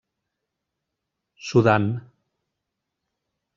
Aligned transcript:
Sudan. 1.47 1.85